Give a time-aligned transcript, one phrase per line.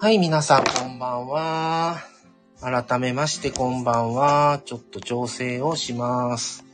[0.00, 1.96] はい、皆さん、こんばんは。
[2.60, 4.62] 改めまして、こんばんは。
[4.64, 6.64] ちょっと調整をします。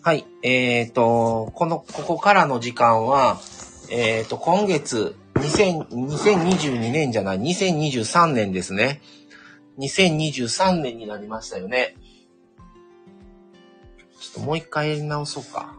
[0.00, 0.24] はい。
[0.44, 3.40] えっ、ー、と、この、ここからの時間は、
[3.90, 9.00] えっ、ー、と、今月、2000、2022年じゃない、2023年ですね。
[9.78, 11.96] 2023年になりましたよね。
[14.20, 15.74] ちょっともう一回やり直そうか。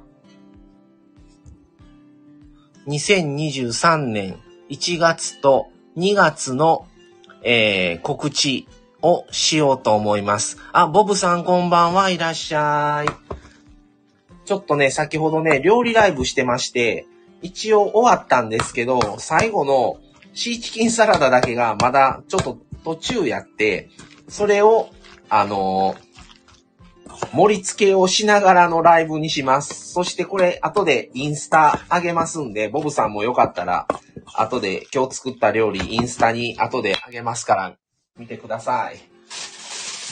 [2.88, 4.40] 2023年
[4.70, 6.88] 1月と2月の、
[7.42, 8.68] えー、告知
[9.02, 10.58] をしようと思います。
[10.72, 13.10] あ、ボブさんこんばんはいらっしゃい。
[14.46, 17.08] ちょっとね、先ほどね、料理ライブしてまして、
[17.42, 19.98] 一応終わったんですけど、最後の
[20.34, 23.90] シーチキンサラダだけがまだちょっと途中やって、
[24.30, 24.92] それを、
[25.28, 29.92] あのー、盛り付けをしながらのライブにします。
[29.92, 33.88] そしてこれ、後でインスタ上げますんで、ボブさんもよかったら、
[34.36, 37.76] 後で今日作った料理、インスタに後で上げますから、
[38.18, 38.98] 見てください。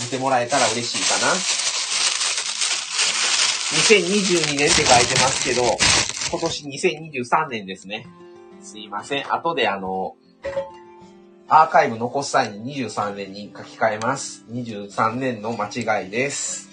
[0.03, 1.33] 見てもらえたら嬉しいかな。
[3.73, 5.61] 2022年って書いてますけど、
[6.31, 8.07] 今年2023年ですね。
[8.61, 9.33] すいません。
[9.33, 10.15] 後であの、
[11.55, 14.43] アーカイブ残す際に23年に書き換えます。
[14.49, 16.71] 23年の間違いです。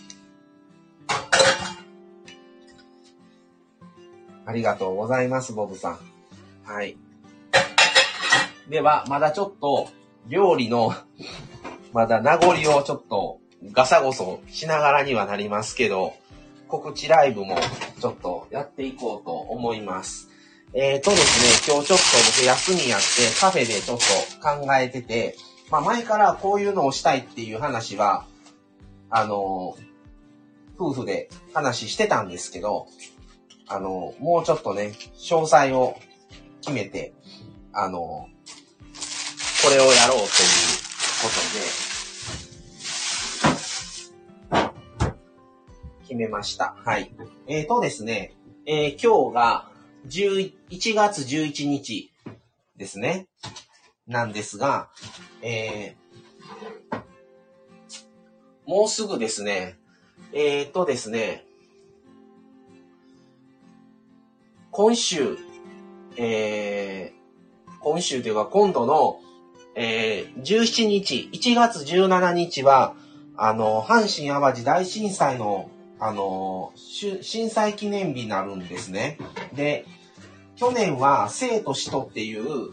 [4.46, 5.98] ありがとうございます、ボブさん。
[6.64, 6.96] はい。
[8.70, 9.90] では、まだちょっと、
[10.28, 10.94] 料理の
[11.92, 13.38] まだ名残をちょっと、
[13.72, 16.14] ガサゴソしながらにはなりますけど、
[16.68, 17.58] 告知ライブも
[18.00, 20.29] ちょっとやっていこうと思います。
[20.72, 22.04] えーとですね、今日ちょっと
[22.38, 23.06] 僕休みやって
[23.40, 24.04] カフェでちょっと
[24.40, 25.34] 考えてて、
[25.68, 28.24] まあ前からこういうのをしたいっていう話は、
[29.10, 29.76] あの、
[30.78, 32.86] 夫婦で話してたんですけど、
[33.66, 35.98] あの、もうちょっとね、詳細を
[36.60, 37.14] 決めて、
[37.72, 38.28] あの、こ
[39.70, 40.28] れをやろうという
[41.20, 41.28] こ
[44.52, 44.80] とで、
[46.04, 46.76] 決めました。
[46.84, 47.12] はい。
[47.48, 49.69] えっ、ー、とですね、えー、今日が
[50.08, 52.12] 1 1月11日
[52.76, 53.28] ですね。
[54.06, 54.88] なんですが、
[55.42, 57.00] えー、
[58.66, 59.78] もうすぐですね、
[60.32, 61.44] えっ、とですね、
[64.72, 65.36] 今週、
[66.16, 69.20] えー、今週というか今度の、
[69.74, 72.94] えー、17日、1月17日は、
[73.36, 79.18] あの、阪神淡路大震災のあの、震災記念日になるんですね。
[79.52, 79.84] で、
[80.56, 82.72] 去年は生と死とっていう、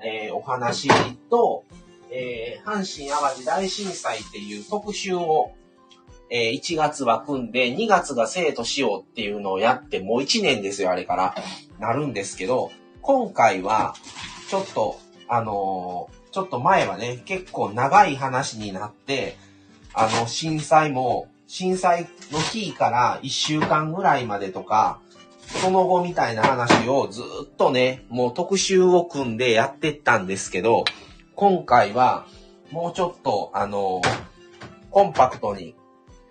[0.00, 0.88] えー、お話
[1.30, 1.64] と、
[2.10, 5.52] えー、阪神淡路大震災っていう特集を、
[6.30, 11.34] えー、1月は組んで、2月が生と死をっていうのをやって、もう1年ですよ、あれから。
[11.80, 12.70] なるんですけど、
[13.02, 13.94] 今回は、
[14.48, 19.36] ちょっと、あのちょっと前はね、結構長い話になって、
[19.92, 25.00] あの、震災も震災の日から1週間ぐらいまでとか、
[25.62, 30.84] その後みたいな話をずっとね、もう特集を組んでやってったんですけど、
[31.34, 32.26] 今回は
[32.70, 34.00] もうちょっと、あの、
[34.90, 35.74] コンパクトに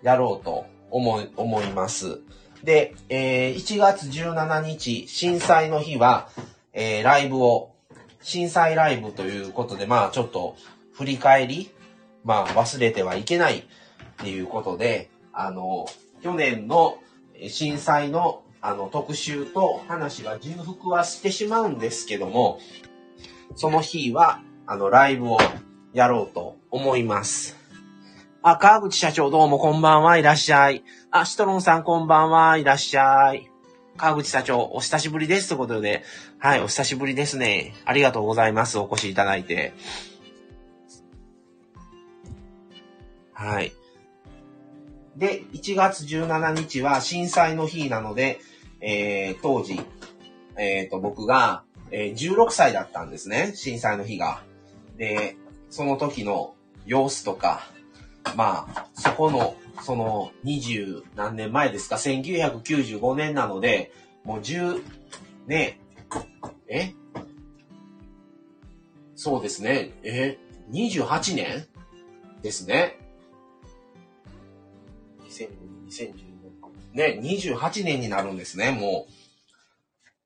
[0.02, 2.20] やろうと思い、思います。
[2.62, 6.28] で、えー、1月17日、震災の日は、
[6.72, 7.70] えー、ライブを、
[8.20, 10.56] 震災ライブということで、まあちょっと
[10.92, 11.70] 振り返り、
[12.24, 13.66] まあ忘れてはいけない
[14.14, 15.86] っていうことで、あの、
[16.22, 16.98] 去年の
[17.48, 22.60] 震災のあの特集と話は重複はしてしまうんですけども、
[23.56, 25.38] その日は、あの、ライブを
[25.92, 27.58] やろうと思います。
[28.42, 30.82] あ、川口社長どうもこんばんはいらっしゃい。
[31.10, 33.50] あ、シトロンさんこんばんはいらっしゃい。
[33.98, 36.02] 川口社長、お久しぶりですということで、
[36.38, 37.74] はい、お久しぶりですね。
[37.84, 38.78] ありがとうございます。
[38.78, 39.74] お越しいただいて。
[43.34, 43.72] はい。
[45.16, 48.40] で、1月17日は震災の日なので、
[48.80, 49.80] えー、当時、
[50.56, 53.52] えっ、ー、と、僕が、えー、16歳だったんですね。
[53.54, 54.42] 震災の日が。
[54.96, 55.36] で、
[55.70, 56.54] その時の
[56.86, 57.68] 様子とか、
[58.36, 63.92] まあ、そこの、その、20何年前ですか ?1995 年なので、
[64.24, 64.82] もう10、
[65.46, 65.78] ね、
[66.68, 66.94] え？
[69.14, 69.92] そうですね。
[70.02, 70.38] え、
[70.70, 71.66] 28年？
[72.42, 72.98] ですね。
[75.34, 75.50] 2010
[75.92, 76.24] 年。
[76.92, 79.06] ね、28年になるんですね、も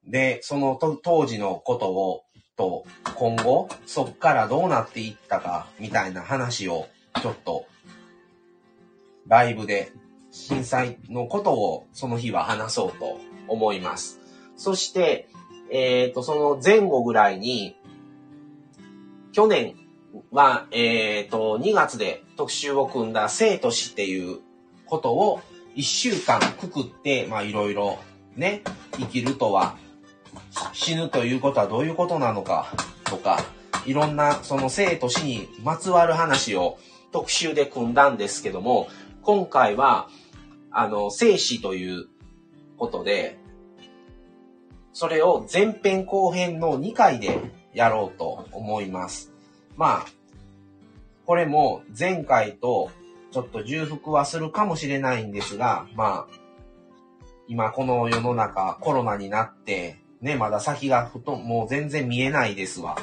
[0.06, 0.10] う。
[0.10, 2.22] で、その当時のことを、
[2.56, 2.84] と、
[3.14, 6.88] 今後、そっからどうなっていったか、みたいな話を、
[7.22, 7.66] ちょっと、
[9.26, 9.92] ライブで
[10.30, 14.20] 震災のことをその日は話そうと思います。
[14.56, 15.28] そして、
[15.70, 17.76] えっ、ー、と、その前後ぐらいに、
[19.32, 19.76] 去年
[20.30, 24.40] は、えっ、ー、と、2月で特集を組んだ生と死っていう
[24.88, 25.40] ことを
[25.76, 27.98] 1週間くくって、まあいろいろ
[28.36, 28.62] ね、
[28.98, 29.76] 生きるとは、
[30.72, 32.72] 死ぬということはどういうことなのか
[33.04, 33.44] とか、
[33.86, 36.78] いろんなその生と死にまつわる話を
[37.12, 38.88] 特集で組んだんですけども、
[39.22, 40.08] 今回は、
[40.70, 42.06] あの、生死という
[42.76, 43.38] ことで、
[44.92, 47.40] それを前編後編の2回で
[47.72, 49.32] やろうと思います。
[49.76, 50.06] まあ、
[51.24, 52.90] これも前回と
[53.30, 56.34] ちょっと重複はするかもしれないんですが、まあ、
[57.46, 62.96] 今この世の中コロナになって、ね、まだ先がふと、もう全然見えないですわ。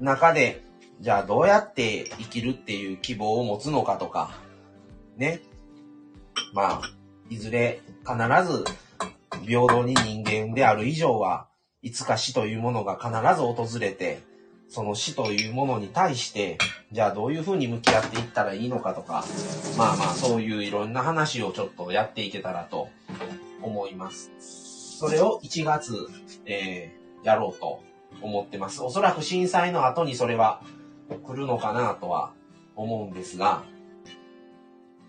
[0.00, 0.62] 中で、
[1.00, 4.30] じゃあどうやって生きるっていう希望を持つのかとか、
[5.16, 5.40] ね。
[6.54, 6.82] まあ、
[7.28, 8.16] いずれ必
[8.50, 8.64] ず
[9.44, 11.48] 平等に人間である以上は、
[11.82, 14.20] いつか死というものが必ず訪れて、
[14.72, 16.56] その死というものに対して、
[16.92, 19.22] じゃあどういうふうに向き合っていったらいいのかとか、
[19.76, 22.88] まあまあそういういろんな話をちょっとやっていけたらと
[23.60, 24.30] 思います。
[24.98, 25.94] それを1月、
[26.46, 27.82] えー、やろうと
[28.22, 28.82] 思ってます。
[28.82, 30.62] おそらく震災の後にそれは
[31.22, 32.32] 来るのかなとは
[32.74, 33.64] 思うんですが、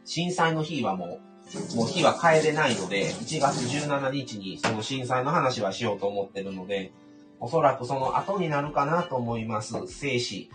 [0.03, 1.33] 震災の日はもう
[1.75, 6.91] もう日は帰れないので、1月17日にその震災の話はしようと思ってるので、
[7.43, 9.75] おそらくその後になるかなと思います。
[9.87, 10.49] 生死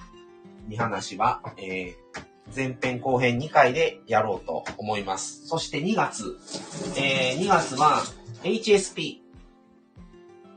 [0.69, 5.47] に話は、えー、前編後編2回でやろうと思います。
[5.47, 6.39] そして2月、
[6.99, 8.03] えー、2月は
[8.43, 9.19] HSP、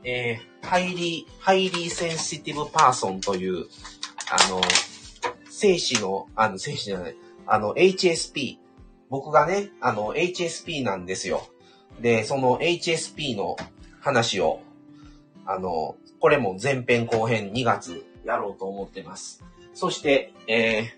[0.04, 3.66] えー、 Highly、Highly Sensitive Person という、
[4.30, 4.62] あの、
[5.50, 8.56] 生死の、あの、生死じゃない、あの、HSP、
[9.10, 11.46] 僕がね、あの、HSP なんですよ。
[12.00, 13.58] で、その HSP の
[14.00, 14.60] 話を、
[15.44, 19.42] あの、これも前編後編2月やろうと思ってます。
[19.74, 20.92] そして、え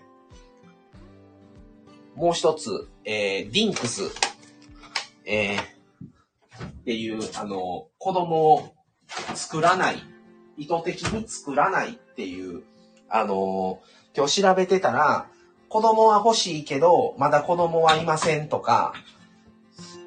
[2.15, 4.03] ー、もう一つ、えー、ディンクス、
[5.25, 8.75] えー、っていう、あの、子供を
[9.33, 10.03] 作らない、
[10.57, 12.61] 意図的に作らないっていう、
[13.09, 13.81] あの、
[14.15, 15.27] 今日調べてたら、
[15.69, 18.93] 子供は欲しいけど、まだ子供はいませんとか、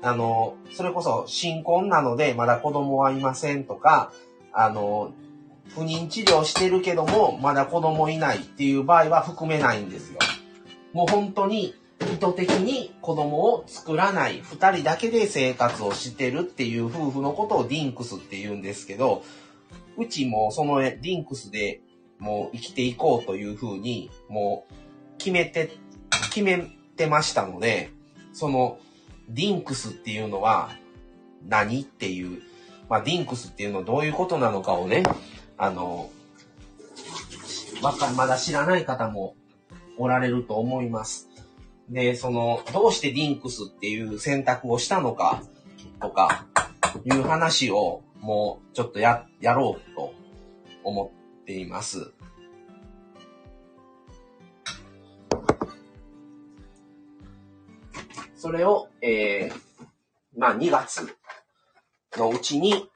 [0.01, 4.13] あの、それこそ新婚なのでまだ子供はいませんとか、
[4.61, 5.13] あの、
[5.69, 10.19] 不妊治療してるけども、まだ子供いないっていう場合は含めないんですよ。
[10.93, 19.23] もう本当に意図的に子供を作らない二人だけで生活をしてるっていう夫婦のことをディンクスって言うんですけど、
[19.97, 21.81] うちもそのディンクスで
[22.19, 24.75] もう生きていこうというふうに、もう
[25.19, 25.71] 決めて、
[26.31, 26.67] 決め
[26.97, 27.91] てましたので、
[28.33, 28.81] その、
[29.29, 30.71] DINKsっていうのは
[31.47, 32.43] 何っていう、
[32.89, 35.03] まあ、 DINKsっていうのはどういうことなのかをね、
[35.57, 36.11] あの、
[37.83, 39.35] わか、まだ知らない方も
[39.99, 41.29] おられると思います。
[41.91, 45.43] で、その、どうして DINKsっていう選択をしたのか、
[46.01, 46.47] とか、
[47.05, 50.13] いう話をもうちょっとや、やろうと
[50.85, 51.13] 思
[51.43, 52.13] っています。
[58.37, 59.89] それを、えー、
[60.37, 61.18] まあ2月
[62.19, 62.89] のうちに、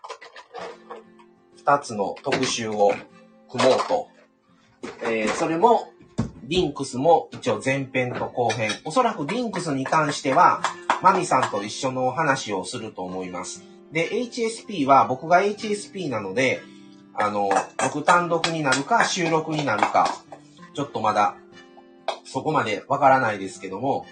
[1.64, 2.92] 2つの特集を
[3.50, 4.08] 組もうと。
[5.04, 5.92] えー、それも、
[6.44, 8.70] リンクスも一応前編と後編。
[8.84, 10.60] おそらくリンクスに関しては、
[11.02, 13.62] マミさんと一緒のお話をすると思います。
[13.92, 16.60] で、HSP は僕が HSP なので、
[17.14, 17.48] あの、
[17.78, 20.08] 僕単独になるか収録になるか、
[20.74, 21.36] ちょっとまだ
[22.24, 24.06] そこまでわからないですけども、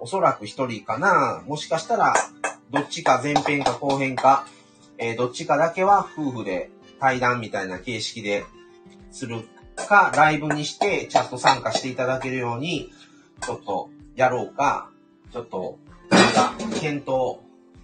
[0.00, 1.42] おそらく一人かな。
[1.46, 2.14] もしかしたら、
[2.72, 4.46] どっちか前編か後編か、
[4.96, 8.44] えー、どっちかだけは夫婦で対談みたいな形式で
[9.10, 9.42] する
[9.76, 12.90] か、ライブにしてチャット参加していただけるように、
[13.42, 14.90] ちょっとやろうか、
[15.32, 15.78] ちょっと、
[16.10, 17.40] まだ検討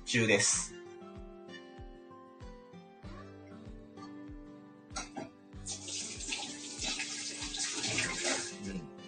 [0.06, 0.77] 中です。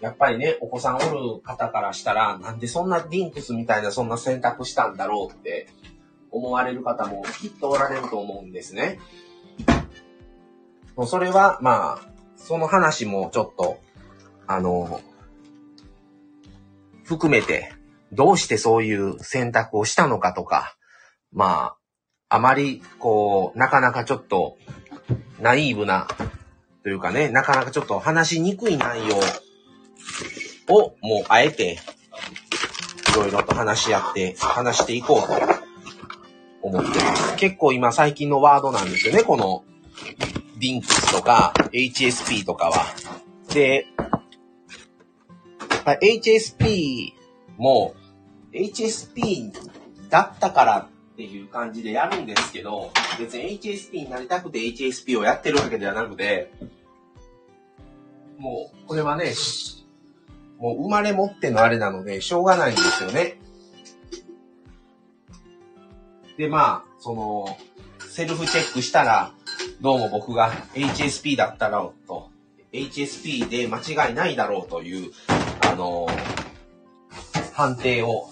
[0.01, 0.99] やっぱりね、お子さんお
[1.37, 5.69] る方からしたら、なんでそんなディンクスみたいなそんな選択したんだろうって
[6.31, 8.99] 思われる方もきっとおられると思うんですね。
[11.07, 13.79] それは、まあ、その話もちょっと、
[14.47, 15.01] あの、
[17.05, 17.73] 含めて、
[18.13, 20.77] どうしてそういう選択をしたのかとか、
[21.33, 21.75] ま
[22.29, 24.57] あ、あまり、こう、なかなかちょっと、
[25.41, 26.09] ナイーブな、
[26.83, 29.17] というかね、なかなかちょっと話しにくい内容
[30.71, 31.79] をもうあえて、
[33.13, 35.35] いろいろと話し合って、話していこうと
[36.63, 37.37] 思ってます。
[37.37, 39.65] 結構今最近のワードなんですよね、この、
[40.59, 42.85] リンクスとか HSP とかは。
[43.53, 43.87] で、
[45.87, 47.13] HSP
[47.57, 47.95] も
[48.53, 49.53] HSP
[50.09, 50.79] だったから
[51.13, 56.53] っていう感じでやるんですけど、別に HSP になりたくて HSP をやってるわけではなくて、
[58.39, 59.35] もう、これはね、
[60.61, 63.39] もう生まれ持ってのあれなので、しょうがないんですよね。
[66.37, 67.59] で、まあ、その、
[68.07, 69.33] セルフチェックしたら、
[69.81, 72.31] どうも僕が HSP だったろうと、
[72.73, 75.13] HSP で間違いないだろうという、
[75.67, 76.07] あの
[77.55, 78.29] 判定を、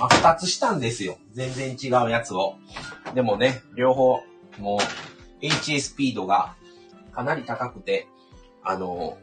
[0.00, 1.18] まあ、二つしたんですよ。
[1.32, 2.56] 全然違うやつを。
[3.14, 4.22] でもね、両方、
[4.58, 4.78] も
[5.42, 6.54] う、HSP 度が
[7.12, 8.06] かなり高くて、
[8.62, 9.18] あの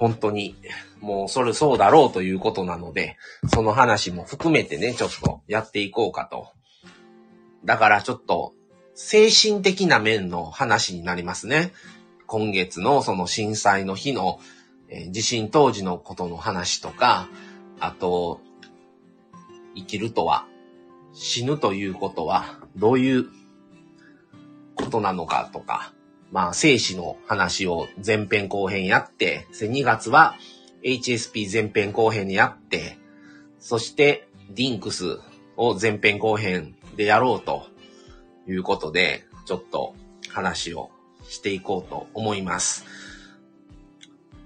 [0.00, 0.56] 本当に、
[1.00, 3.18] もうそれそうだろうということなので、
[3.52, 6.48] その話も含めてね、ちょっとやっていこうかと。
[7.66, 8.54] だからちょっと、
[8.94, 11.72] 精神的な面の話になりますね。
[12.26, 14.40] 今月のその震災の日の、
[14.88, 17.28] え地震当時のことの話とか、
[17.78, 18.40] あと、
[19.76, 20.46] 生きるとは、
[21.12, 23.26] 死ぬということは、どういう
[24.76, 25.92] ことなのかとか、
[26.30, 30.36] まあ、生死の話を前編後編やって、2月は
[30.82, 32.98] HSP 前編後編にやって、
[33.58, 35.18] そしてディンクス
[35.56, 37.66] を前編後編でやろうと
[38.48, 39.94] いうことで、ちょっと
[40.28, 40.90] 話を
[41.28, 42.84] していこうと思います。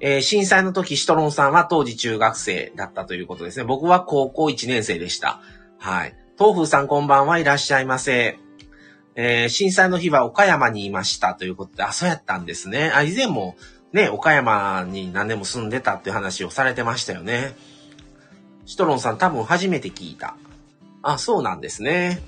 [0.01, 3.65] えー震災の時、シトロンさんは当時中学生だったということですね。
[3.65, 5.41] 僕は高校1年生でした。
[5.79, 6.15] はい。
[6.37, 8.44] 東風さんこんばんはいらっしゃいませ。
[9.17, 12.91] えー震災の日は岡山にいましたということで、あ、そうやったんですね。
[12.95, 13.57] あ、以前も
[13.93, 17.55] ね、岡山に何年も住んでたっていう話をされてましたよね。
[18.67, 20.37] シトロンさん多分初めて聞いた。
[21.03, 22.21] あ、そうなんですね。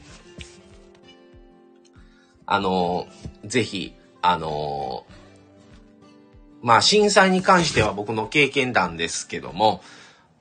[2.47, 3.09] あの、
[3.45, 5.07] ぜひ、あの、
[6.63, 9.83] まあ震災に関しては僕の経験談ですけども、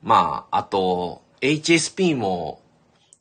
[0.04, 2.62] まあ、あと、HSP も、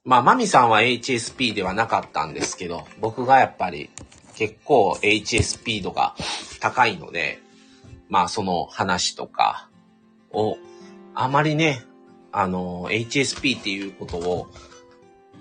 [0.05, 3.89] まあ、マミさんは HSP ではなかったんですけど、僕がやっぱり
[4.35, 6.15] 結構 HSP 度が
[6.61, 7.41] 高いので、
[8.11, 9.71] まあ、その話とか
[10.31, 10.59] を、
[11.15, 11.85] あまりね、
[12.33, 14.49] あの、HSP っていうことを、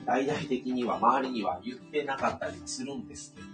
[0.05, 3.47] 大々的には周りには言ってなかったりするんですけど、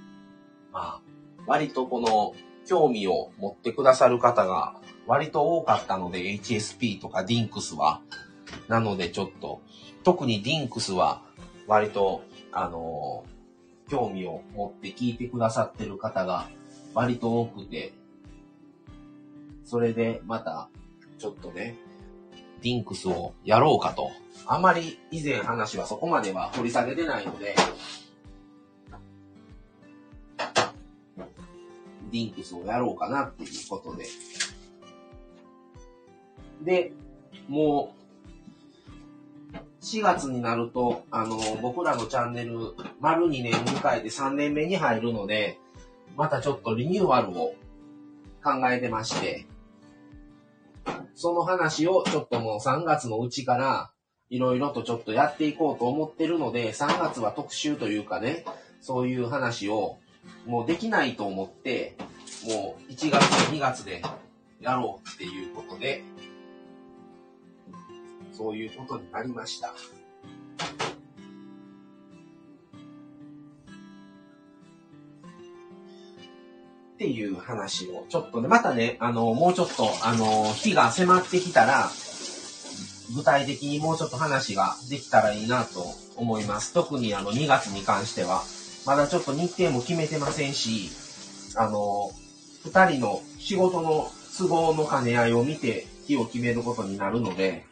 [0.71, 1.01] まあ、
[1.47, 2.35] 割とこの、
[2.67, 4.75] 興味を持ってくださる方が
[5.07, 8.01] 割と多かったので、HSP とか DINKS は。
[8.67, 9.61] なのでちょっと、
[10.03, 11.23] 特に DINKS は
[11.67, 13.39] 割と、あのー
[13.89, 16.47] 興味を持って聞いてくださってる方が
[16.93, 17.91] 割と多くて、
[19.65, 20.69] それでまた、
[21.17, 21.75] ちょっとね、
[22.61, 24.11] DINKS をやろうかと。
[24.45, 27.55] あまり以前話はそこまでは掘り下げてないので、
[32.11, 34.05] ディンクスをやろうかなっていうことで。
[36.63, 36.91] で、
[37.47, 37.98] もう、
[39.81, 45.57] 4月になると、あの、僕らのチャンネル、丸2年迎えて3年目に入るので、
[46.17, 47.55] またちょっとリニューアルを
[48.43, 49.45] 考えてまして、
[51.15, 53.91] その話をちょっともう3月のうちから、
[54.29, 58.45] いろいろとちょっとやっていこうと思ってるので、3月は特集というかね、
[58.81, 59.97] そういう話を
[60.45, 61.95] もうできないと思って、
[62.45, 64.01] もう1月2月で
[64.59, 66.03] やろうっていうことで、
[68.39, 69.67] そういうことになりました。
[69.67, 69.71] っ
[76.97, 81.89] ていう話を、ちょっとね、またね、あの、もうちょっと、あの、日が迫ってきたら、
[83.13, 85.83] 具体的にもうちょっと話ができたらいいなと
[86.15, 86.73] 思います。
[86.73, 88.43] 特にあの、2月に関しては、
[88.85, 90.89] まだちょっと日程も決めてませんし、
[91.57, 92.11] あの、
[92.63, 97.65] 二人の仕事の都合の兼ね合いを見て日を決めることになるので、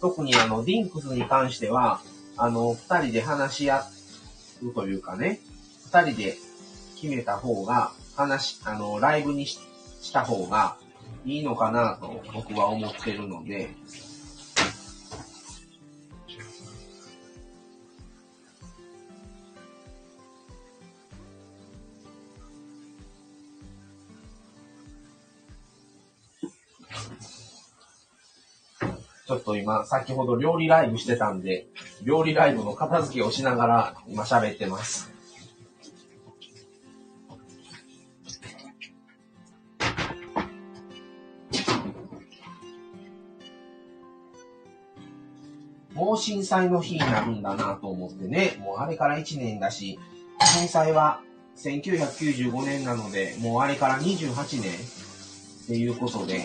[0.00, 2.00] 特にあの、ディンクスに関しては、
[2.36, 3.84] あの、二人で話し合
[4.62, 5.40] うというかね、
[5.84, 6.36] 二人で
[7.00, 9.58] 決めた方が、話、あの、ライブにし
[10.00, 10.76] した方が
[11.24, 13.70] いいのかなと僕は思ってるので、
[29.28, 31.66] ちょっと今、先ほど料理ライブしてたんで、
[32.02, 35.12] 料理ライブの片付けをしながら今喋ってます。
[45.92, 49.98] もう震災の日になるんだなと思ってね、もうあれから1年だし、
[50.56, 51.20] 震災は
[51.58, 56.44] 1995年なので、もうあれから28年っていうことで、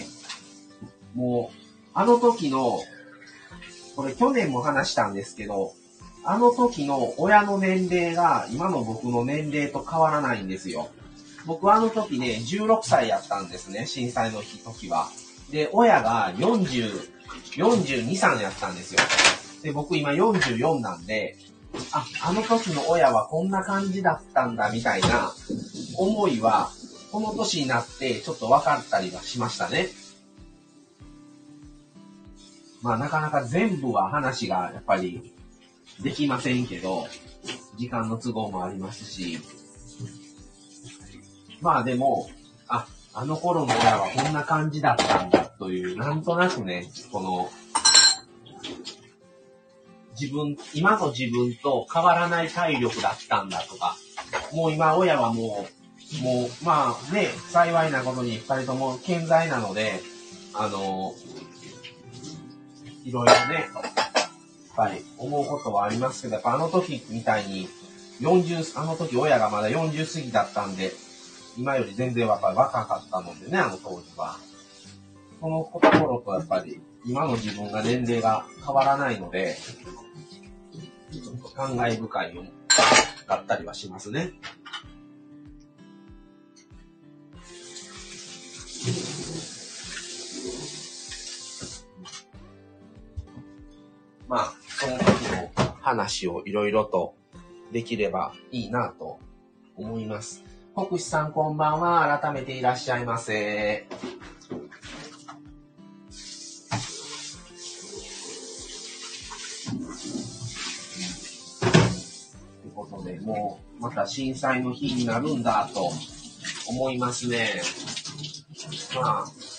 [1.16, 1.62] もう、
[1.94, 2.82] あの時の、
[3.96, 5.74] これ去年も話したんですけど、
[6.26, 10.90] あの時の親の年齢が今の僕の年齢と変わらないんですよ。
[11.46, 15.10] 僕はあの時ね、16歳やったんですね、震災の日時は。
[15.52, 17.10] で、親が40、
[17.58, 19.02] 42、3やったんですよ。
[19.62, 21.38] で、僕今44なんで、
[21.92, 25.34] あ、あの時の親はこんな感じだったんだ、みたいな
[25.98, 26.72] 思いは、
[27.12, 29.90] この年になってちょっと分かったりはしましたね。
[32.84, 35.34] まあなかなか全部は話がやっぱり
[36.02, 37.08] できませんけど、
[37.78, 39.40] 時間の都合もありますし、
[41.62, 42.30] まあでも、
[42.68, 47.50] あ、あの頃の親はこんな感じだったんだという、なんとなくね、この、
[50.20, 53.96] 自分、今の自分と変わらない体力だったんだとか、
[54.52, 55.66] もう今親はも
[56.22, 60.02] う、もう、まあね、幸いなことに二人とも健在なので、
[60.54, 61.13] あの、
[63.04, 67.68] いろいろね、やっぱり思うことはありますけど、やっぱあの時みたいに、
[68.22, 70.92] 40、あの時親がまだ40過ぎだったんで、
[71.58, 74.38] 今より全然やっぱり若かったのでね、あの当時は。
[75.40, 79.58] その頃とやっぱり、今の自分が年齢が変わらないので、
[81.12, 82.34] ちょっと感慨深い
[83.28, 84.32] だったりはしますね。
[94.34, 97.13] まあ、その時の話をいろいろと
[97.72, 99.20] できればいいなと
[99.75, 100.44] 思います。
[100.75, 102.20] 国士さんこんばんは。
[102.20, 103.86] 改めていらっしゃいませ。
[104.50, 104.56] と
[112.65, 115.91] いうことで、もうまた震災の日になるんだと
[116.67, 117.62] 思いますね。
[118.96, 119.53] まあ、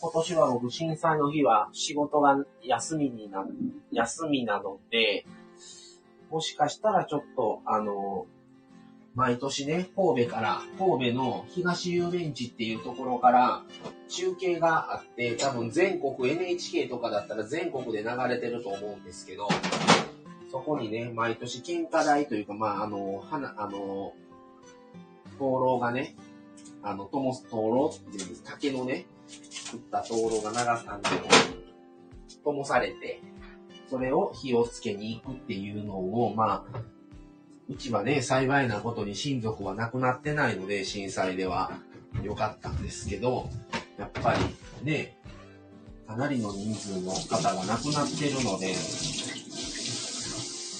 [0.00, 3.44] 今年は僕震災の日は仕事が休みにな、
[3.90, 5.26] 休みなので、
[6.30, 8.26] もしかしたらちょっと、あの、
[9.16, 13.64] 毎年ね、神戸から、神戸の東遊園地っていうところから
[14.08, 19.48] 中継があって、多分全国 NHK とかだったら全国で流れてると思うんですけど、
[20.52, 24.14] そこにね、毎年献花台というか、まあ、あの、花、あの、
[25.40, 26.14] 灯籠がね、
[26.84, 29.06] あの、灯籠っていうんです竹のね、
[29.68, 31.08] 作った灯籠が長さんで
[32.42, 33.20] 灯されて、
[33.90, 36.80] それを火をつけに行くっていうのを、まあ、
[37.68, 41.72] うちはね、幸いなことに親族は亡くなってないので、震災では。
[42.22, 43.48] 良かったんですけど、
[43.98, 45.16] やっぱりね、
[46.06, 48.74] かなりの人数の方が亡くなってるので、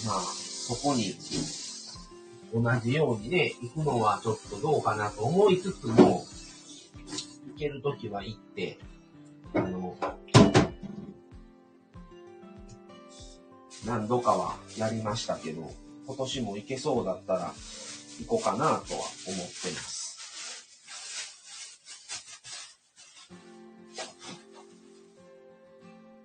[0.07, 1.15] まあ、そこに
[2.53, 6.25] 同じようにね、行くのはちょっとどうかなと思いつつも、
[7.59, 8.79] けるときは行って、
[9.55, 9.97] あの、
[13.85, 15.73] 何度かはやりましたけど、
[16.07, 17.53] 今年も行けそうだったら
[18.21, 19.99] 行こうかなとは思ってます。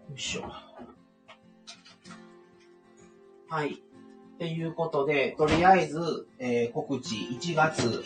[0.10, 0.44] よいしょ。
[3.50, 3.74] はい。
[3.74, 8.04] っていうことで、とりあえず、えー、告知1月、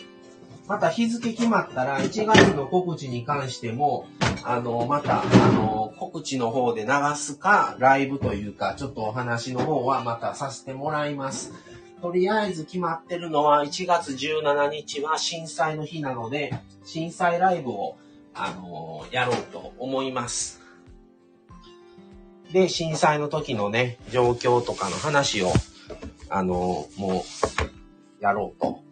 [0.68, 4.06] また日付決まったら1月の告知に関しても、
[4.44, 11.54] あの、また、あの、告知の方で流すか、ライブというか、ちょっとお話の方はまたさせてもらいます。
[12.02, 16.52] とりあえず決まってるのは1月17日は震災の日なので、
[16.84, 17.96] 震災ライブを、
[18.34, 20.60] あの、やろうと思います。
[22.52, 25.50] で、震災の時のね、状況とかの話を、
[26.28, 27.24] あの、も
[28.20, 28.87] う、やろうと。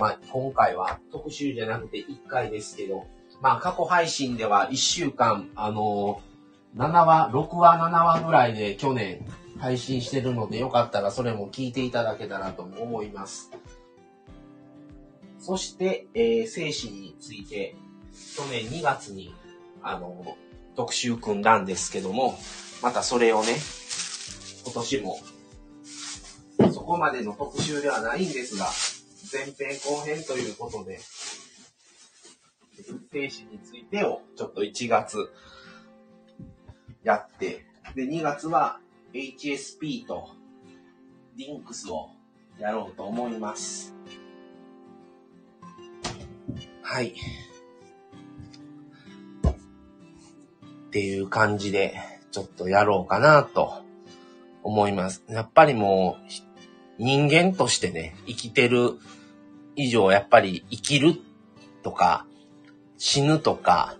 [0.00, 3.06] まあ、今回は特集じゃなくて1回ですけど、
[3.40, 9.24] まあ、過去配信では1週間、あのー、7話、6話、7話ぐらいで去年、
[9.58, 13.50] 配信してるので、よかったらそれも聞いていただけたらと思います。
[15.38, 17.74] そして、えー、生死について、
[18.36, 19.34] 去年2月に、
[19.82, 20.36] あの、
[20.74, 22.38] 特集組んだんですけども、
[22.82, 23.56] またそれをね、
[24.64, 25.18] 今年も、
[26.72, 28.66] そこまでの特集ではないんですが、
[29.32, 31.00] 前編後編ということで、
[33.12, 35.30] 生死についてをちょっと1月
[37.02, 38.80] やって、で、2月は
[39.12, 40.30] HSP と
[41.36, 42.10] リンクスを
[42.58, 43.94] やろうと思います。
[46.82, 47.08] はい。
[47.08, 47.12] っ
[50.90, 51.94] ていう感じで、
[52.30, 53.82] ちょっとやろうかなと
[54.62, 55.24] 思います。
[55.28, 56.22] やっぱりもう、
[56.98, 58.94] 人間としてね、生きてる
[59.74, 61.14] 以上、やっぱり生きる
[61.82, 62.26] とか、
[62.98, 63.96] 死ぬとか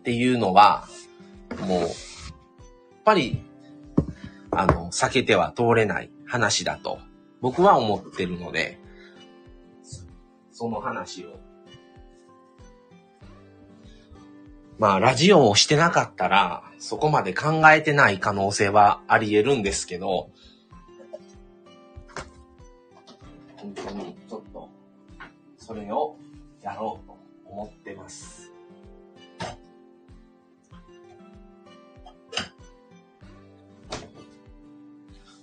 [0.00, 0.86] っていうのは、
[1.60, 1.90] もう、やっ
[3.04, 3.42] ぱり、
[4.50, 6.98] あの、避けては通れない話だと、
[7.40, 8.78] 僕は思ってるので、
[10.52, 11.38] その話を。
[14.78, 20.30] まあ、ラジオをしてなかったら、そこまで考えてない可能性はあり得るんですけど、
[23.66, 24.68] 本当にちょっと、
[25.58, 26.16] それを
[26.62, 28.52] やろうと思ってます。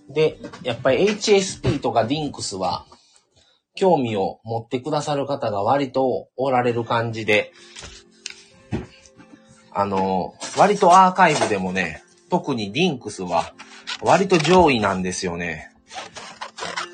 [0.09, 2.85] で、やっぱり HSP とか DINX は、
[3.75, 7.51] 興味を持ってくださる方が割とおられる感じで、
[9.71, 13.53] あの、割とアーカイブでもね、特にリンクスは
[14.01, 15.72] 割と上位なんですよね。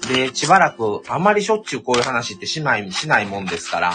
[0.10, 3.94] で、しばらくあまりしょっちゅうこういう話ってしない、しないもんですから、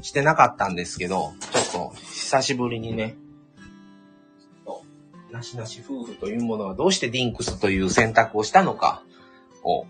[0.00, 3.16] してなかったんですけど、ちょっと久しぶりにね、
[5.30, 9.02] なしなし夫婦というものはどうしてリンクスという選択をしたのか
[9.62, 9.86] を、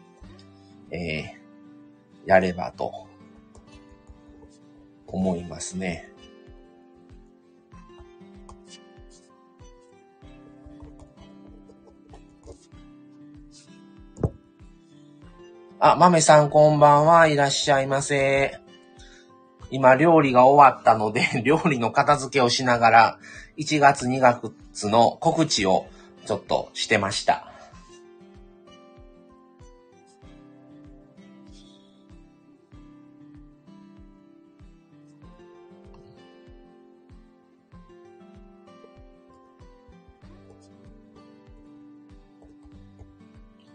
[0.90, 3.08] えー、やればと
[5.06, 6.11] 思いますね。
[15.84, 18.56] あ、豆さんこんばんはいらっしゃいませ。
[19.72, 23.18] 今料理が終わったので、 料理の片付けをしながら、
[23.58, 24.52] 1月2月
[24.88, 25.86] の告知を
[26.24, 27.51] ちょっとしてました。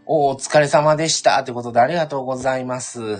[0.10, 1.44] お疲れ様でした。
[1.44, 3.20] ということでありがとうございます。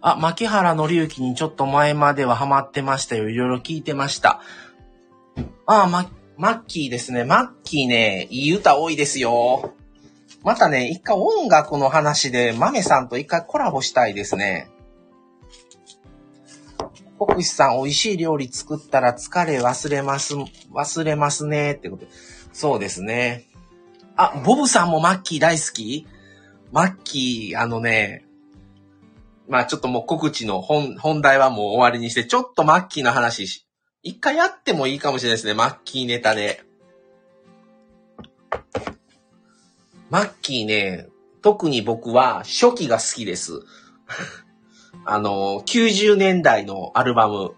[0.00, 3.28] あ、牧原紀之にちょっと前まではハマってましたよ。
[3.28, 4.40] いろいろ聞いてました。
[5.66, 7.24] あ、ま、マッキーですね。
[7.24, 9.74] マッキーね、いい歌多いですよ。
[10.44, 14.70] またね、一回音楽の話で、マメさんと一回コラボしたいですね。
[17.18, 21.72] 国士さん、美味しい料理作ったら疲れ忘れます、忘れますね。
[21.72, 22.06] ってこと。
[22.52, 23.46] そうですね。
[24.14, 26.06] あ、ボブさんもマッキー大好き？
[26.70, 28.24] マッキー、あのね、
[29.48, 33.66] まあちょっともう告知の本、本題はもう終わりにして、ちょっとマッキーの話し、
[34.02, 35.54] 一回やってもいいかもしれないですね。
[35.54, 36.62] マッキーネタで。
[40.10, 41.08] マッキーね、
[41.42, 43.62] 特に僕は初期が好きです。
[45.04, 47.54] あの、90年代のアルバム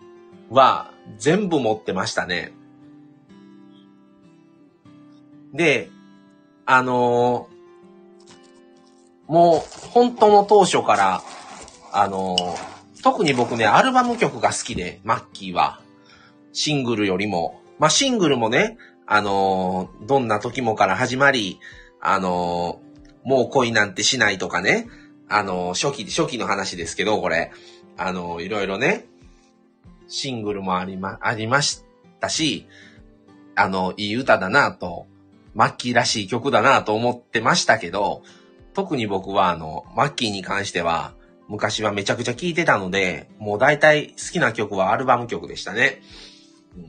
[0.51, 2.53] は全部持ってましたね。
[5.53, 5.91] で、
[6.67, 7.49] あの
[9.27, 11.23] もう本当の当初から
[11.93, 12.37] あの、
[13.03, 15.81] 特に僕ね、アルバム曲が好きで、マッキーは。
[16.53, 17.61] シングルよりも。
[17.79, 18.77] まあ、シングルもね、
[19.07, 21.59] あの、どんな時もから始まり、
[22.01, 22.81] あの、
[23.25, 24.89] もう恋なんてしないとかね、
[25.29, 27.53] あの初期、初期の話ですけど、これ。
[27.97, 29.05] あのいろいろね、
[30.09, 31.85] シングルもありま、ありまし
[32.19, 32.67] たし、
[33.55, 35.07] あの、いい歌だなと、
[35.55, 38.23] マッキーらしい曲だなと思ってましたけど、
[38.73, 41.13] 特に僕はあの、マッキーに関しては、
[41.51, 46.01] 昔はめちゃくちゃ聴いてたので、もう大体好きな曲はアルバム曲でしたね。
[46.77, 46.85] うん、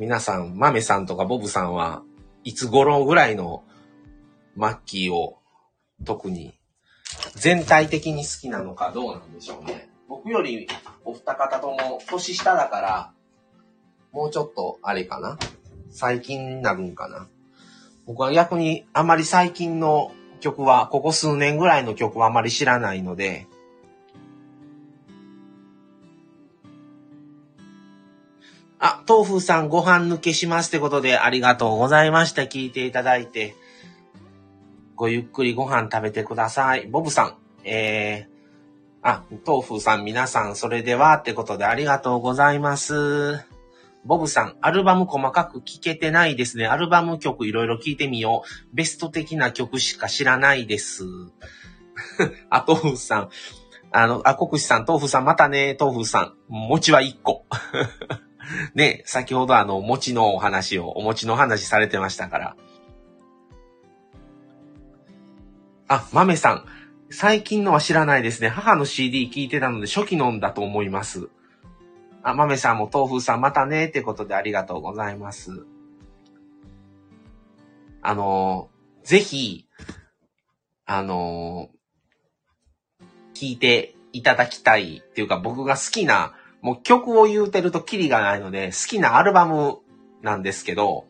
[0.00, 2.02] 皆さん、マメさんとかボブさんは
[2.42, 3.62] いつ頃ぐらいの
[4.56, 5.38] マッキーを
[6.04, 6.58] 特に
[7.36, 9.88] 全体的に好きなのかどうなんでしょうね。
[10.08, 10.66] 僕より
[11.04, 13.12] お二方とも年下だから、
[14.10, 15.38] もうちょっとあれかな
[15.90, 17.28] 最近になるんかな
[18.06, 23.46] 僕は逆にあまり最近の曲は、ここ数年ぐらいの曲はあまり知らないので、
[28.78, 32.42] あ、豆腐さんご飯抜けしますってことでありがとうございました。
[32.42, 33.56] 聞いていただいて。
[34.96, 36.86] ごゆっくりご飯食べてください。
[36.86, 43.55] ボブさん、えー、あ、豆腐さん皆さんそれではってことでありがとうございます。
[44.06, 46.66] ボブさん、アルバム細かく聴けてないですね。
[46.66, 48.76] アルバム曲いろいろ聴いてみよう。
[48.76, 51.04] ベスト的な曲しか知らないです。
[52.50, 53.30] あ、豆腐さん。
[53.90, 56.34] あの、あ、国士さん、豆腐さん、またね、豆腐さん。
[56.48, 57.46] 餅は1個。
[58.74, 62.56] ね、先ほどあの、餅のお話を、お餅の話されてましたから。
[65.88, 66.66] あ、豆さん。
[67.10, 68.48] 最近のは知らないですね。
[68.48, 71.28] 母の CD 聞いてたので初期のんだと思います。
[72.26, 75.64] あ、豆さんも豆腐さんまたねってことでありがとうございます。
[78.02, 78.68] あの
[79.04, 79.68] ぜひ、
[80.86, 81.70] あの
[83.32, 89.78] 聞いていただきたいっていうか僕が好きな、もう曲を言うてるとキリがないので、好きなアルバム
[90.20, 91.06] なんですけど、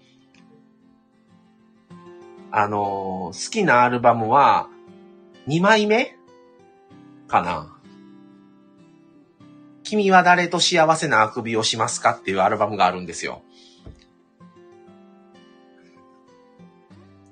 [2.51, 4.69] あの、好きなアルバムは、
[5.49, 6.15] 2枚目
[7.27, 7.76] かな。
[9.87, 13.43] 君は誰と幸せなあくびをしますかっていうアルバムがあるんですよ。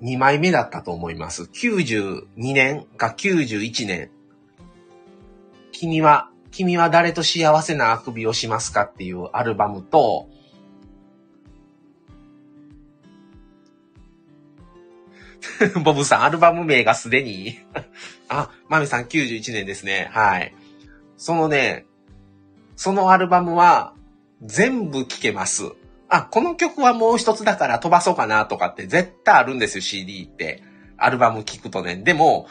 [0.01, 1.43] 2枚目だったと思います。
[1.43, 4.09] 92年か91年
[5.73, 10.29] 君は、君は誰と幸せなあくびをしますかっていうアルバムと、
[15.83, 17.59] ボブさん、アルバム名がすでに
[18.29, 20.09] あ、マミさん91年ですね。
[20.13, 20.55] はい。
[21.17, 21.85] そのね、
[22.75, 23.93] そのアルバムは
[24.41, 25.71] 全部聴けます。
[26.09, 30.63] あ、この曲はもう一つだから飛ばそうかなとかって絶対あるんですよ、CD って。
[30.97, 31.97] アルバム聴くとね。
[31.97, 32.47] でも、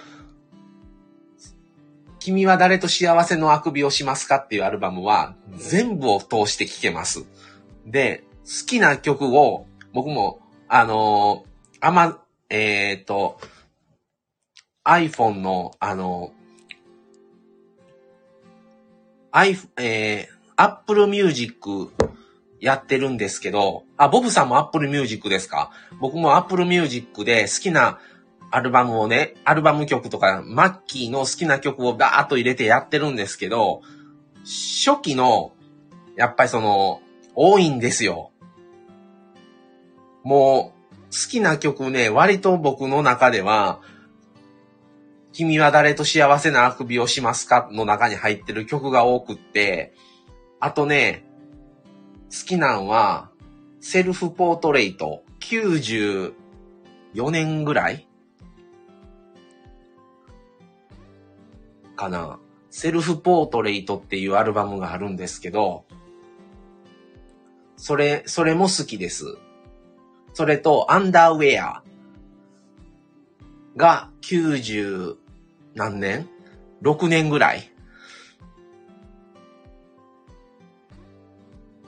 [2.18, 7.26] 君は誰と幸せのあくびをしますかっていうアルバムは全部を通して聴けます。
[7.87, 13.38] で、好きな曲を僕も、あのー、あま、えっ、ー、と、
[14.84, 16.43] iPhone の、あのー、
[19.36, 21.90] i、えー、Apple Music
[22.60, 25.72] やってるんですけど、あ、ボブさんも Apple Music ですか？
[26.00, 27.98] 僕も Apple Music で好きな
[28.52, 33.82] アルバムをね、アルバム曲とか、マッキーの好きな曲をバーっと入れてやってるんですけど、
[34.44, 35.52] 初期の、
[36.14, 37.00] やっぱりその、
[37.34, 38.30] 多いんですよ。
[40.22, 43.80] もう、好きな曲ね、割と僕の中では、
[45.34, 47.68] 君は誰と幸せなあくびをしますか？
[47.72, 49.92] の中に入ってる曲が多くって、
[50.60, 51.26] あとね、
[52.30, 53.30] 好きなんは、
[53.80, 56.32] セルフポートレイト、94
[57.32, 58.08] 年ぐらい
[61.96, 62.38] かな。
[62.70, 65.84] セルフポートレイトっていうアルバムがあるんですけど、
[67.76, 69.36] それ、それも好きです。
[70.32, 71.82] それと、アンダーウェア
[73.76, 75.16] が90
[75.74, 76.28] 何年
[76.82, 77.70] ?6 年ぐらい？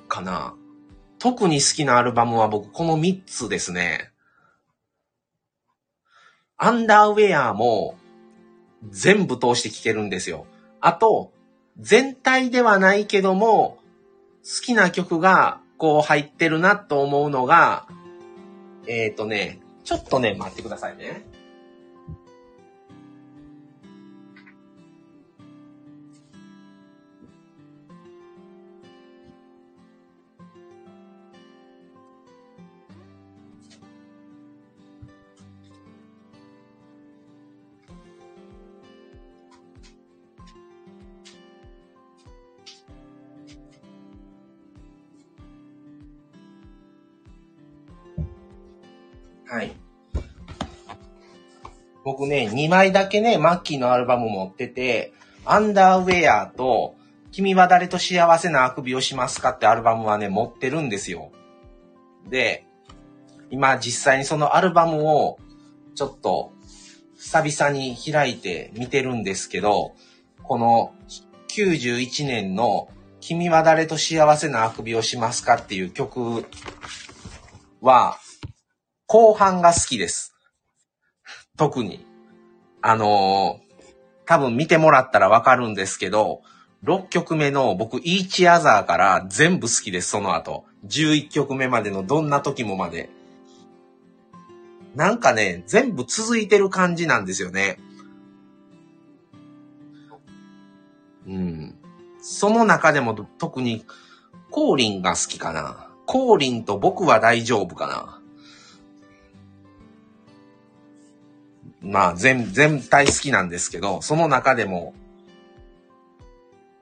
[0.08, 0.54] かな。
[1.18, 4.10] 特に好きなアルバムは僕この3つですね。
[6.56, 7.96] アンダーウェアも
[8.88, 10.46] 全部通して聴けるんですよ。
[10.80, 11.32] あと、
[11.78, 13.78] 全体ではないけども、
[14.42, 17.86] 好きな曲がこう入ってるなと思うのが、
[18.86, 21.26] えっ、ー、とね、ちょっとね、待ってくださいね。
[52.26, 55.12] ね、2枚だけね、マッキーのアルバム持ってて、
[55.44, 56.96] アンダーウェアと、
[57.32, 61.30] 君は誰と幸せなあくびをしますかってアルバムはね、持ってるんですよ。
[62.28, 62.66] で、
[63.50, 65.38] 今実際にそのアルバムを、
[65.94, 66.52] ちょっと、
[67.18, 69.94] 久々に開いて見てるんですけど、
[70.42, 70.94] この
[71.48, 72.88] 91年の
[73.20, 76.44] 君は誰と幸せなあくびをしますかっていう曲
[77.80, 78.18] は、
[79.06, 80.34] 後半が好きです。
[81.56, 82.04] 特に。
[82.82, 83.84] あのー、
[84.26, 86.42] 多分見てもらったらわかるんですけど、
[86.84, 90.64] 6曲目の僕、イーチアザーから全部好きです、その後。
[90.86, 93.10] 11曲目までのどんな時もまで。
[94.94, 97.78] なんかね、全部続いてる感じなんですよね。
[101.26, 101.74] うん。
[102.20, 103.84] その中でも特に、
[104.50, 105.88] コーリンが好きかな。
[106.06, 108.15] コーリンと僕は大丈夫かな。
[111.86, 114.94] まあ、全、全体好きなんですけど、その中でも、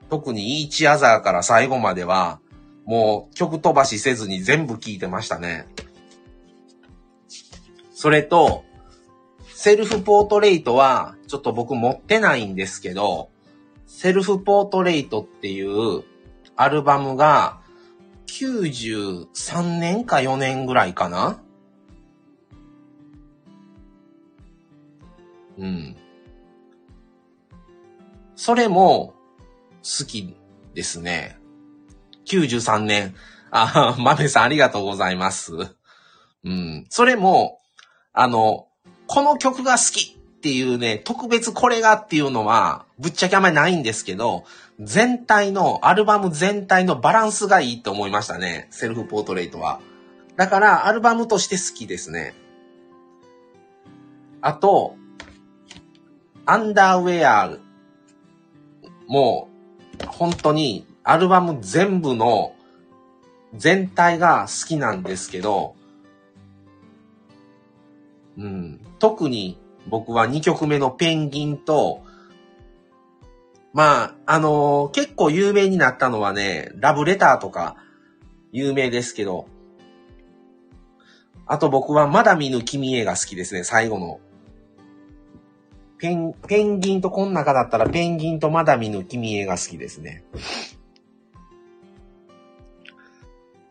[0.09, 2.39] 特にイーチアザーから最後までは、
[2.85, 5.67] もう曲飛ばしせずに全部聴いてましたね。
[7.93, 8.63] それと、
[9.53, 13.29] セルフポートレイトは、ちょっと僕持ってないんですけど、
[13.87, 16.03] セルフポートレイトっていう
[16.55, 17.61] アルバムが、
[18.27, 21.41] 93年か4年ぐらいかな
[25.57, 25.95] うん。
[28.35, 29.13] それも
[29.83, 30.35] 好き
[30.73, 31.37] ですね。
[32.25, 33.15] 93年。
[33.51, 35.53] あ、 豆さんありがとうございます。
[36.43, 36.85] うん。
[36.89, 37.59] それも、
[38.13, 38.67] あの、
[39.07, 44.43] この曲が好きっていうね、特別これがっていうのは、ぶっちゃけあんまりないんですけど、
[44.79, 48.67] 全体の、アルバム全体のバランスがいいと思いましたね。
[48.71, 49.79] セルフポートレートは。
[50.35, 52.33] だから、アルバムとして好きですね。
[54.41, 54.95] あと、
[56.45, 57.57] アンダーウェア
[59.07, 59.49] も
[60.01, 62.55] う、本当にアルバム全部の
[63.53, 65.75] 全体が好きなんですけど、
[68.37, 72.03] うん、特に僕は2曲目のペンギンと、
[73.73, 77.77] まあ、あのー、結構有名になったのはね、ラブレターとか
[78.51, 79.47] 有名ですけど、
[81.45, 84.19] あと僕はまだ見ぬ君へが好きですね、最後の。
[85.97, 90.23] ペン、ペンギンとこの中だったらペンギンとまだ見ぬ君へが好きですね。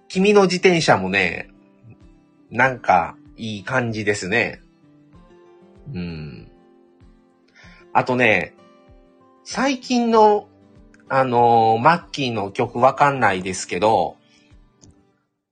[0.09, 1.51] 君の自転車もね、
[2.51, 4.61] なんかいい感じですね。
[5.93, 6.51] うん。
[7.93, 8.55] あとね、
[9.45, 10.49] 最近の、
[11.09, 14.17] あのー、マッキーの曲わかんないですけど、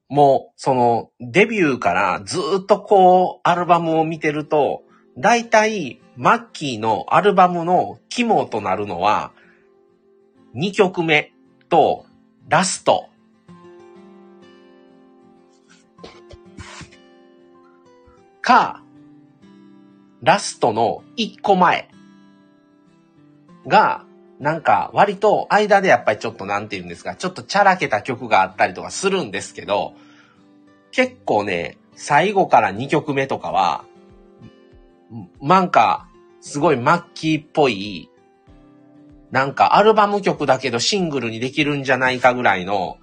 [0.08, 4.82] もう、その、デビューからずっとこう、アルバムを見てると、
[5.18, 9.32] 大体、マッキーのアルバムの肝となるのは、
[10.54, 11.32] 2曲目
[11.68, 12.06] と
[12.48, 13.08] ラスト。
[18.40, 18.82] か、
[20.22, 21.90] ラストの1個前
[23.66, 24.04] が、
[24.40, 29.94] なんか割と間でやっぱりちょっとなんて言うんですか、ちょっとチャラけた曲があったりとかするんですけど、
[30.90, 33.84] 結構ね、最後から2曲目とかは、
[35.40, 36.08] なんか、
[36.40, 38.10] すごいマッキーっぽい、
[39.30, 42.98] なんかアルバム曲だけどシングルにできるんじゃないかぐらいの、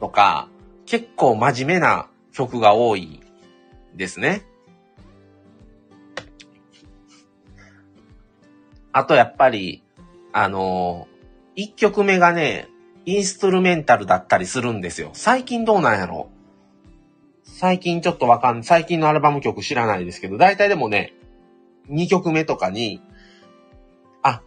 [0.00, 0.48] とか、
[0.86, 3.20] 結構真面目な曲が多い
[3.94, 4.44] ですね。
[8.92, 9.82] あとやっぱり、
[10.32, 12.68] あのー、1曲目がね、
[13.04, 15.10] インストゥルメンタルだったりするんですよ。
[15.14, 16.30] 最近どうなんやろ
[17.44, 21.14] 最近ちょっとわかん、最近のアルバム曲知らないですけど、大体でもね、
[21.90, 23.00] 2曲目とかに、
[24.22, 24.42] あ、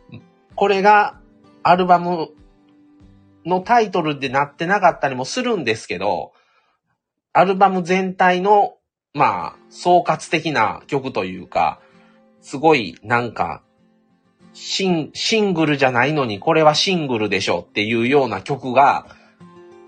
[0.55, 1.19] これが
[1.63, 2.29] アルバム
[3.45, 6.33] のタイトルでなってなかったりもするんですけど、
[7.33, 8.75] アルバム全体の、
[9.13, 11.79] まあ、総括的な曲というか、
[12.41, 13.61] すごいなんか、
[14.53, 19.07] シン、シングルじゃないのにこれはシングルでしょっていうような曲が、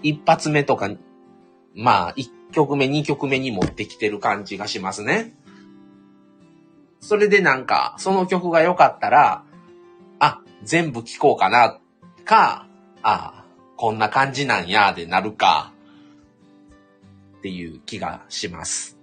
[0.03, 0.89] 一発目とか、
[1.73, 5.33] まあ、一曲目、二曲目に持ってきてる感じがしますね。
[7.07, 9.45] それでなんか、その曲が良かったら、
[10.19, 11.79] あ、全部聴こうかな、
[12.25, 12.67] か、
[13.01, 13.45] あ、
[13.77, 15.71] こんな感じなんや、でなるか、
[17.37, 18.97] っていう気がします。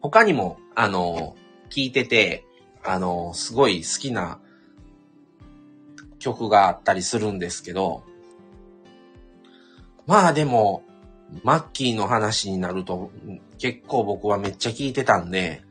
[0.00, 1.36] 他にも、あの、
[1.70, 2.44] 聞いてて、
[2.82, 4.40] あの、すごい好きな
[6.18, 8.02] 曲があったりするんですけど、
[10.08, 10.82] まあでも、
[11.42, 13.10] マッキーの話になると、
[13.58, 15.62] 結構僕はめっちゃ聞いてたんで、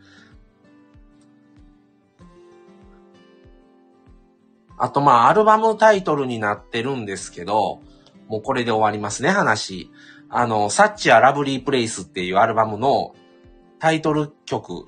[4.78, 7.82] あとまあ、アルバムタイトルになってるんですけど、
[8.28, 9.90] もうこれで終わりますね、話。
[10.30, 13.16] あの、サッチア・ラブリー・プレイスっていうアルバムの
[13.80, 14.86] タイトル曲、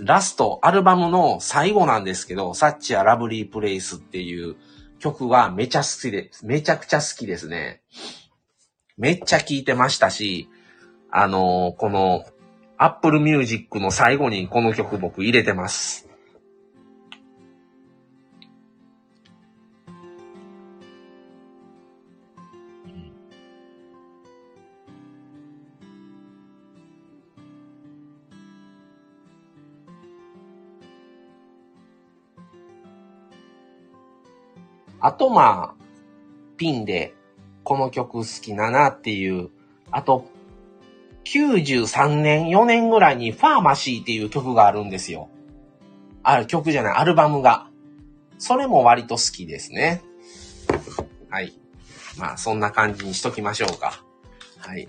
[0.00, 4.56] ラスト、アルバムの最後なんですけど、サッチア・ラブリー・プレイスっていう
[4.98, 6.30] 曲がめちゃ好きで。
[6.42, 7.80] めちゃくちゃ好きですね。
[8.98, 10.48] めっちゃ聴いてましたし、
[11.10, 12.24] あのー、この
[12.76, 16.08] Apple Music の最後にこの曲僕入れてます。
[35.00, 35.84] あとまあ、
[36.56, 37.14] ピンで
[37.68, 39.50] この曲好きだなっていう。
[39.90, 40.24] あと、
[41.24, 45.28] 93年、4年ぐらいにファーマシーっていう曲があるんですよ。
[46.22, 47.68] ある曲じゃない、アルバムが。
[48.38, 50.02] それも割と好きですね。
[51.28, 51.52] はい。
[52.16, 54.02] まあ、そんな感じにしときましょうか。
[54.60, 54.88] はい。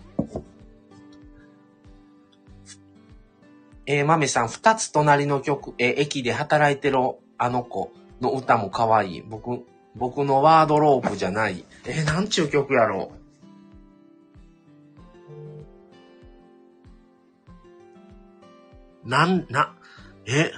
[3.88, 6.99] えー、豆さん、二つ隣の曲、えー、駅で働いてる
[7.38, 9.21] あの子の歌も可愛い。
[9.21, 9.65] 僕、
[10.00, 11.66] 僕のワードロープじゃない。
[11.86, 13.12] え、なんちゅう曲やろ
[19.06, 19.10] う。
[19.10, 19.76] なん、な、
[20.26, 20.52] え、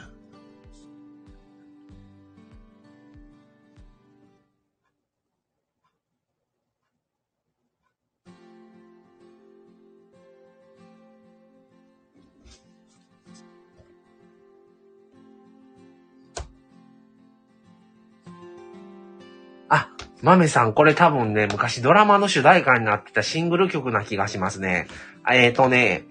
[20.21, 24.87] マメさん、これ多分ね、昔ドラマの主題歌になってたシングル曲な気がしますね。
[25.31, 26.05] えっ、ー、とね、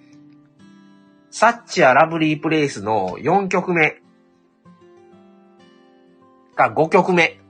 [1.30, 4.00] サッチアラブリープレイスの4曲目
[6.61, 7.40] か5曲目。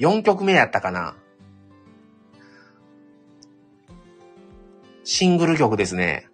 [0.00, 1.14] 4曲目やったかな。
[5.04, 6.26] シングル曲ですね。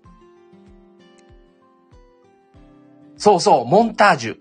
[3.19, 4.39] そうそう、モンタージュ。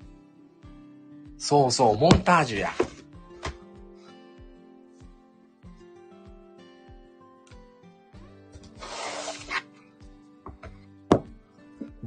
[1.37, 2.69] そうそう、モンタージュや。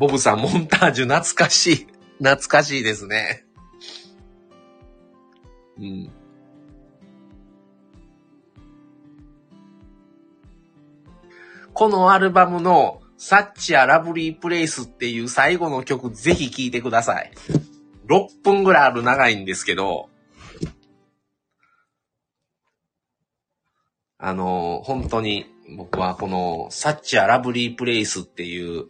[0.03, 1.87] ボブさん、モンタージュ懐かしい。
[2.19, 3.47] 懐かしいですね。
[5.79, 6.11] うん。
[11.73, 17.31] このアルバムのサッチアラブリープレイスっていう最後の曲ぜひ聴いてください。
[18.09, 20.09] 6分ぐらいある長いんですけど、
[24.19, 25.47] あの、本当に
[25.77, 28.89] 僕はこのサッチアラブリープレイスっていう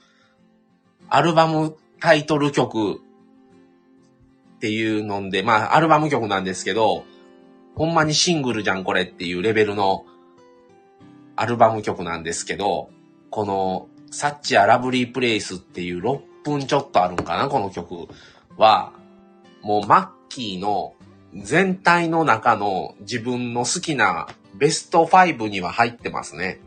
[1.15, 7.05] アルバムタイトル曲っていうので、まあ、アルバム曲なんですけど、
[7.75, 10.07] ほんまにシングルじゃんこれっていうレベルの
[11.37, 12.89] アルバム曲なんですけど、
[13.29, 18.09] この、サッチアラブリープレイスっていう6分ちょっとあるんかな、この曲
[18.57, 18.95] は、
[19.61, 20.95] もうマッキーの
[21.35, 26.59] 全体の中の自分の好きなベスト5には入ってますね。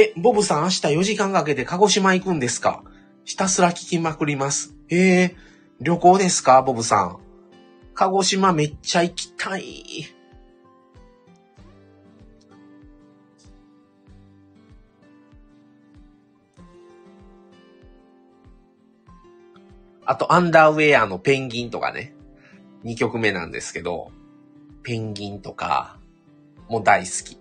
[0.00, 2.82] え、ボブさん明日4時間かけて鹿児島行くんですか？
[3.26, 4.74] ひたすら聞きまくります。
[4.88, 6.62] ええー、旅行ですか？
[6.62, 7.18] ボブさん。
[7.92, 10.06] 鹿児島めっちゃ行きたい。
[20.06, 22.14] あと、アンダーウェアのペンギンとかね。
[22.84, 24.12] 2曲目なんですけど、
[24.82, 25.98] ペンギンとか、
[26.70, 27.39] も大好き。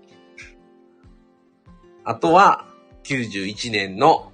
[2.10, 2.66] あとは、
[3.04, 4.32] 91年の、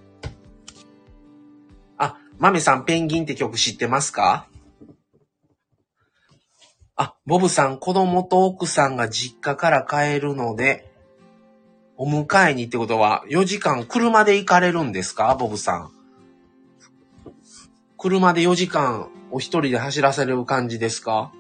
[1.98, 4.48] あ、マメさんペンギンって曲知ってますか？
[6.96, 10.90] あ、ボブさん、子供と奥さんが実家から帰るので、
[11.98, 15.36] お迎えにってことは、4時間車で行かれるんですか？
[15.36, 15.92] ボブさん。
[17.98, 21.34] 車で4時間お一人で走らせる感じですか？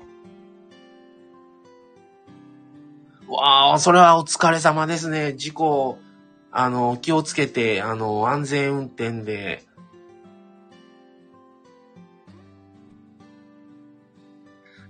[3.29, 5.31] わあ、それはお疲れ様ですね。
[5.31, 5.97] 事故
[6.57, 9.65] あの、気をつけて、あの、安全運転で、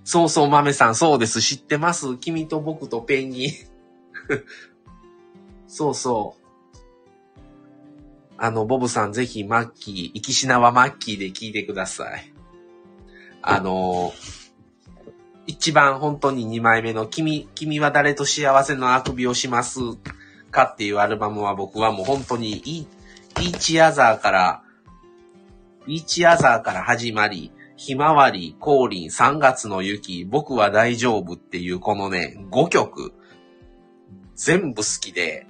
[0.04, 1.42] そうそう、豆さん、そうです。
[1.42, 2.18] 知ってます？
[2.18, 3.52] 君と僕とペンギン。
[5.68, 6.72] そうそう。
[8.38, 12.32] あの、ボブさん、ぜひ、マッキー、生きしなはマッキーで聞いてください。
[13.42, 14.14] あの、
[15.48, 19.80] 一番本当に2枚目の、君、君は誰と幸せのあくびをします？
[20.56, 24.64] かっていうアルバムは僕はもう本当にイーチアザーから、
[25.86, 33.14] イーチアザーから始まり、ひまわり、降臨、3月の雪、僕は大丈夫っていうこのね、5曲、
[34.36, 35.46] 全部好きで、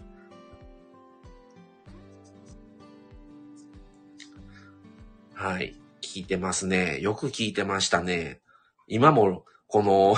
[5.35, 5.79] はい。
[6.01, 6.99] 聞いてますね。
[7.01, 8.39] よく聞いてましたね。
[8.87, 10.15] 今も、この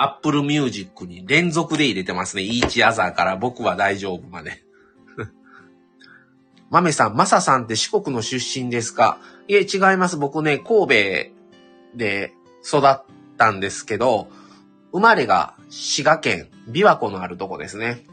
[0.00, 2.42] Apple Music に連続で入れてますね。
[2.44, 4.62] イーチアザーから僕は大丈夫まで。
[6.70, 9.18] マメさん、マサさんって四国の出身ですか？
[9.48, 10.16] いえ、違います。
[10.16, 12.32] 僕ね、神戸で
[12.64, 13.02] 育っ
[13.36, 14.28] たんですけど、
[14.92, 18.04] 生まれが滋賀県琵琶湖のあるとこですね。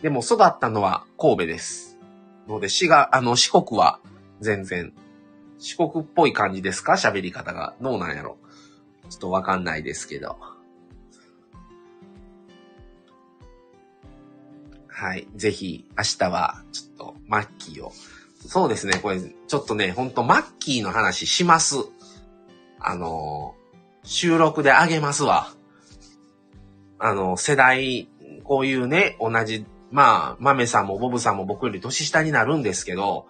[0.00, 1.98] でも育ったのは神戸です。
[2.46, 3.98] ので、滋賀、あの、四国は
[4.40, 4.92] 全然、
[5.58, 6.92] 四国っぽい感じですか？
[6.92, 7.74] 喋り方が。
[7.80, 8.36] どうなんやろ？
[9.10, 10.36] ちょっとわかんないですけど。
[14.96, 15.26] はい。
[15.34, 17.92] ぜひ、明日は、ちょっと、マッキーを。
[18.46, 21.78] そうですね、これ、ちょっとね、ほんと、マッキーの話します。
[22.78, 23.54] あの
[24.04, 25.48] 収録であげますわ。
[27.00, 28.08] あの、世代、
[28.44, 33.26] こういうね、同じ、まあ、マメさんもボブさんも僕より年下になるんですけど、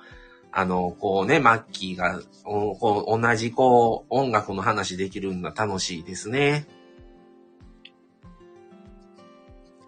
[0.53, 6.67] あの、こうね、マッキーが、こう同じこう、音楽の話できるのは楽しいですね。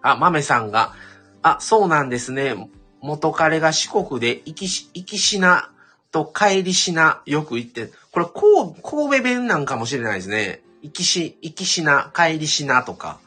[0.01, 0.93] あ、マメさんが、
[1.41, 2.69] あ、そうなんですね。
[3.01, 5.71] 元彼が四国で、行きし、行きしな
[6.11, 10.61] と帰りしな、よく言って、これ、こう、神戸弁なんかもしれないですね。
[10.81, 13.19] 行きし、行きしな、帰りしなとか。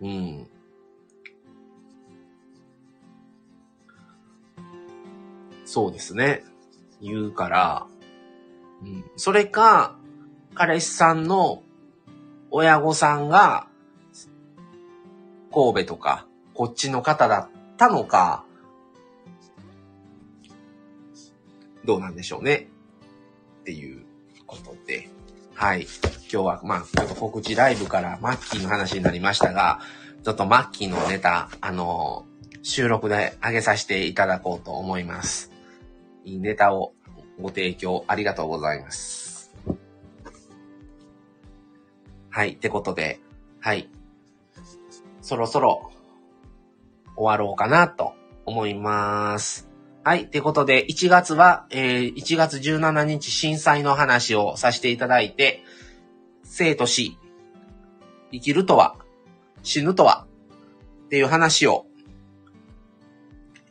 [0.00, 0.46] うん。
[5.64, 6.44] そうですね。
[7.00, 7.86] 言うから、
[8.82, 9.04] うん。
[9.16, 9.96] それか、
[10.54, 11.62] 彼氏さんの
[12.50, 13.66] 親御さんが、
[15.54, 18.44] 神戸とか、こっちの方だったのか、
[21.84, 22.68] どうなんでしょうね。
[23.60, 24.04] っていう
[24.46, 25.08] ことで。
[25.54, 25.82] はい。
[26.32, 29.80] 今日は、まあ、ちょっと告知ライブからマッキーの話になりましたが、
[30.24, 32.26] ちょっとマッキーのネタ、あの
[32.62, 35.52] 収録で上げさせていただこうと思います。
[36.24, 36.94] いいネタを
[37.40, 39.54] ご提供ありがとうございます。
[42.30, 42.54] はい。
[42.54, 43.20] ってことで、
[43.60, 43.88] はい。
[45.24, 45.90] そろそろ
[47.16, 48.12] 終わろうかなと
[48.44, 49.70] 思います。
[50.04, 50.24] はい。
[50.24, 55.62] ってことで、1月は、えー、1月17日震災の話をさせていただいて、
[56.42, 57.16] 生と死、
[58.32, 58.96] 生きるとは、
[59.62, 60.26] 死ぬとは、
[61.06, 61.86] っていう話を、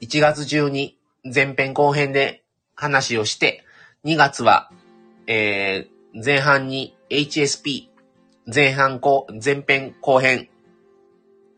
[0.01, 2.43] 1月中に前編後編で
[2.73, 3.63] 話をして、
[4.05, 4.71] 2月は、
[5.27, 7.89] えー、前半に HSP、
[8.51, 10.49] 前半後、前編後編、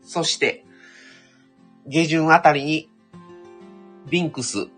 [0.06, 0.64] そして、
[1.86, 2.88] 下旬あたりに
[4.08, 4.68] ビンクス、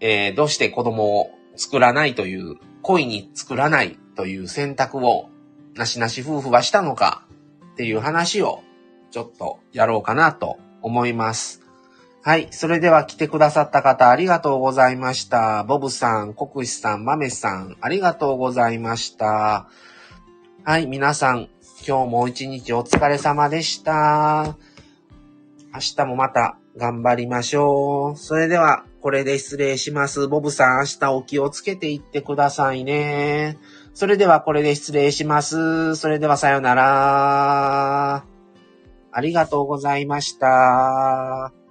[0.00, 5.28] えー、どうして子供を作らないという、恋に作らないという選択を、
[5.74, 7.26] なしなし夫婦はしたのか
[7.72, 8.62] っていう話を、
[9.10, 11.62] ちょっとやろうかなと思います。
[12.22, 12.48] はい。
[12.52, 15.64] それでは来てくださった方ありがとうございました。
[15.64, 19.68] ボブさん、コクシさん、マメさん、ありがとうございました。
[20.64, 20.86] はい。
[20.86, 21.48] 皆さん、
[21.86, 24.56] 今日も一日お疲れ様でした。
[25.74, 28.16] 明日もまた頑張りましょう。
[28.16, 30.26] それでは、これで失礼します。
[30.26, 33.58] ボブさん、明日お気をつけていってくださいね。
[33.92, 35.94] それでは、これで失礼します。
[35.96, 38.24] それでは、さよなら。
[39.12, 41.63] ありがとうございました。